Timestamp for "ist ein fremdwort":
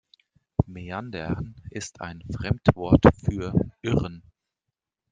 1.69-3.05